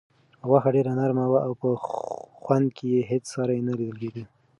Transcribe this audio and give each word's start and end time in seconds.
غوښه 0.47 0.69
ډېره 0.75 0.91
نرمه 0.99 1.25
وه 1.31 1.39
او 1.47 1.51
په 1.61 1.69
خوند 2.43 2.67
کې 2.75 2.85
یې 2.93 3.01
هیڅ 3.11 3.23
ساری 3.33 3.59
نه 3.67 3.73
لیدل 3.79 3.97
کېده. 4.01 4.23